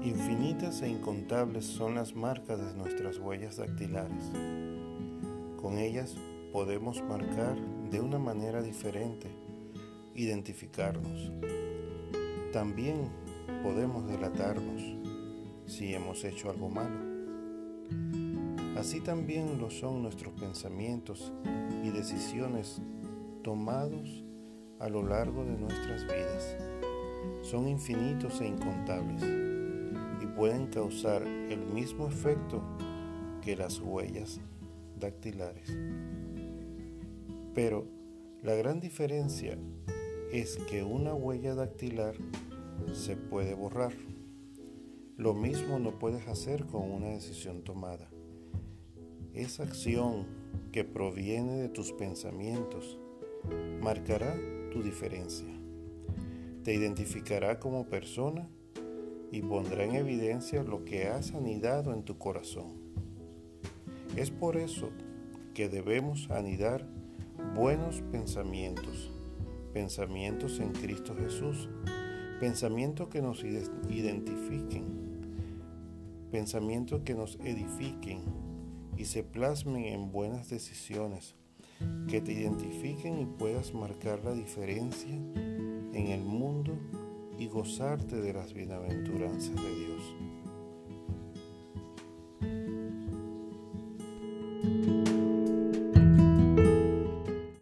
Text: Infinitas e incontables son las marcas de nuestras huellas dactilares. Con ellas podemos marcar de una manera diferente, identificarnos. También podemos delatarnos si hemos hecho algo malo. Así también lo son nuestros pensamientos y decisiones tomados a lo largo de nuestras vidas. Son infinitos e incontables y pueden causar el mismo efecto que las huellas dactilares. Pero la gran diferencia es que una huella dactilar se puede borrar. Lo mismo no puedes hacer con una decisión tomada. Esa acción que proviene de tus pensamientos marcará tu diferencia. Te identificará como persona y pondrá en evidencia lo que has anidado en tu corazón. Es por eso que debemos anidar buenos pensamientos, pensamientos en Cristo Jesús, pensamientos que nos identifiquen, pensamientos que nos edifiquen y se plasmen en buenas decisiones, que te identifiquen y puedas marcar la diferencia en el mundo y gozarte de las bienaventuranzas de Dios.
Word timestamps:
Infinitas 0.00 0.80
e 0.80 0.88
incontables 0.88 1.66
son 1.66 1.96
las 1.96 2.14
marcas 2.14 2.58
de 2.58 2.74
nuestras 2.74 3.18
huellas 3.18 3.58
dactilares. 3.58 4.30
Con 5.60 5.78
ellas 5.78 6.16
podemos 6.50 7.02
marcar 7.02 7.56
de 7.90 8.00
una 8.00 8.18
manera 8.18 8.62
diferente, 8.62 9.28
identificarnos. 10.14 11.30
También 12.52 13.10
podemos 13.62 14.06
delatarnos 14.06 14.82
si 15.66 15.94
hemos 15.94 16.24
hecho 16.24 16.48
algo 16.50 16.70
malo. 16.70 17.00
Así 18.78 19.00
también 19.00 19.58
lo 19.58 19.70
son 19.70 20.02
nuestros 20.02 20.32
pensamientos 20.34 21.32
y 21.82 21.90
decisiones 21.90 22.80
tomados 23.42 24.24
a 24.80 24.88
lo 24.88 25.02
largo 25.02 25.44
de 25.44 25.56
nuestras 25.56 26.04
vidas. 26.04 26.56
Son 27.44 27.68
infinitos 27.68 28.40
e 28.40 28.46
incontables 28.48 29.22
y 29.22 30.26
pueden 30.26 30.66
causar 30.68 31.22
el 31.22 31.60
mismo 31.60 32.08
efecto 32.08 32.62
que 33.42 33.54
las 33.54 33.80
huellas 33.80 34.40
dactilares. 34.98 35.76
Pero 37.54 37.86
la 38.42 38.54
gran 38.54 38.80
diferencia 38.80 39.58
es 40.32 40.56
que 40.70 40.82
una 40.82 41.12
huella 41.12 41.54
dactilar 41.54 42.14
se 42.94 43.14
puede 43.14 43.52
borrar. 43.52 43.92
Lo 45.18 45.34
mismo 45.34 45.78
no 45.78 45.98
puedes 45.98 46.26
hacer 46.28 46.64
con 46.64 46.90
una 46.90 47.08
decisión 47.08 47.62
tomada. 47.62 48.08
Esa 49.34 49.64
acción 49.64 50.26
que 50.72 50.84
proviene 50.84 51.56
de 51.56 51.68
tus 51.68 51.92
pensamientos 51.92 52.98
marcará 53.82 54.34
tu 54.72 54.82
diferencia. 54.82 55.63
Te 56.64 56.72
identificará 56.72 57.60
como 57.60 57.84
persona 57.90 58.48
y 59.30 59.42
pondrá 59.42 59.84
en 59.84 59.96
evidencia 59.96 60.62
lo 60.62 60.86
que 60.86 61.08
has 61.08 61.34
anidado 61.34 61.92
en 61.92 62.04
tu 62.04 62.16
corazón. 62.16 62.72
Es 64.16 64.30
por 64.30 64.56
eso 64.56 64.88
que 65.52 65.68
debemos 65.68 66.30
anidar 66.30 66.86
buenos 67.54 68.00
pensamientos, 68.10 69.12
pensamientos 69.74 70.58
en 70.58 70.72
Cristo 70.72 71.14
Jesús, 71.14 71.68
pensamientos 72.40 73.08
que 73.08 73.20
nos 73.20 73.44
identifiquen, 73.44 74.84
pensamientos 76.32 77.02
que 77.04 77.12
nos 77.12 77.38
edifiquen 77.44 78.22
y 78.96 79.04
se 79.04 79.22
plasmen 79.22 79.84
en 79.84 80.10
buenas 80.10 80.48
decisiones, 80.48 81.34
que 82.08 82.22
te 82.22 82.32
identifiquen 82.32 83.20
y 83.20 83.26
puedas 83.26 83.74
marcar 83.74 84.24
la 84.24 84.32
diferencia 84.32 85.14
en 85.94 86.08
el 86.08 86.22
mundo 86.22 86.76
y 87.38 87.46
gozarte 87.48 88.16
de 88.16 88.32
las 88.32 88.52
bienaventuranzas 88.52 89.54
de 89.56 89.74
Dios. 89.74 90.43